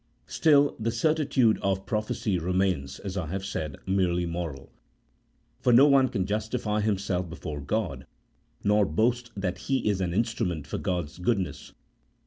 Still 0.25 0.75
the 0.79 0.89
certitude 0.89 1.59
of 1.61 1.85
prophecy 1.85 2.39
remains, 2.39 2.97
as 3.01 3.15
I 3.17 3.27
have 3.27 3.45
said, 3.45 3.75
merely 3.85 4.25
moral; 4.25 4.71
for 5.59 5.71
no 5.71 5.85
one 5.85 6.07
can 6.09 6.25
justify 6.25 6.81
himself 6.81 7.29
before 7.29 7.61
God, 7.61 8.07
nor 8.63 8.83
boast 8.83 9.29
that 9.37 9.59
he 9.69 9.87
is 9.87 10.01
an 10.01 10.11
instrument 10.11 10.65
for 10.65 10.79
God's 10.79 11.19
goodness. 11.19 11.73